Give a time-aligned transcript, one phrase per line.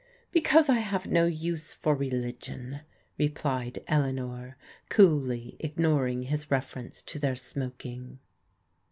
[0.31, 2.79] "Because I have no use for religion,"
[3.19, 4.57] replied Eleanor,
[4.89, 8.17] coolly ignoring his reference to their smoking.